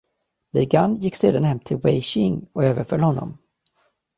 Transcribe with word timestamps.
Li 0.53 0.63
Gan 0.71 0.95
gick 0.95 1.15
sedan 1.15 1.43
hem 1.43 1.59
till 1.59 1.77
Wei 1.77 2.01
Qing 2.01 2.49
och 2.53 2.63
överföll 2.63 2.99
honom. 3.01 3.37